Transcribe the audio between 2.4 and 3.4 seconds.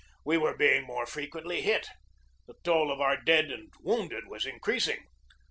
the toll of our